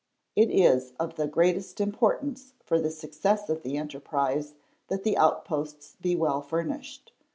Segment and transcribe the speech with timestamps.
[0.35, 4.55] It is of the greatest importance for the success of the enterprise
[4.87, 7.11] that the outposts be well furnished.